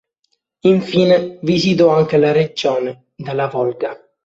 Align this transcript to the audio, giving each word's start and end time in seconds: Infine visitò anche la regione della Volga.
Infine 0.61 1.37
visitò 1.43 1.89
anche 1.95 2.17
la 2.17 2.31
regione 2.31 3.09
della 3.17 3.45
Volga. 3.45 3.95